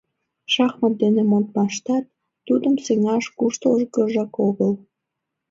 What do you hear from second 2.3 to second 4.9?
тудым сеҥаш куштылгыжак огыл.